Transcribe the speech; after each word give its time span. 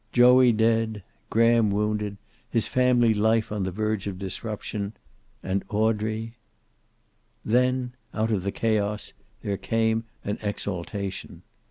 Joey 0.11 0.51
dead. 0.51 1.03
Graham 1.29 1.69
wounded, 1.69 2.17
his 2.49 2.67
family 2.67 3.13
life 3.13 3.51
on 3.51 3.61
the 3.65 3.71
verge 3.71 4.07
of 4.07 4.17
disruption, 4.17 4.93
and 5.43 5.63
Audrey 5.69 6.37
Then, 7.45 7.93
out 8.11 8.31
of 8.31 8.41
the 8.41 8.51
chaos 8.51 9.13
there 9.43 9.57
came 9.57 10.05
an 10.23 10.39
exaltation. 10.41 11.43